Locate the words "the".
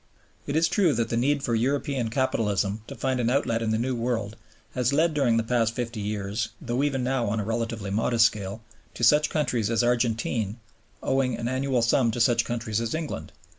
1.09-1.15, 3.69-3.77, 5.37-5.43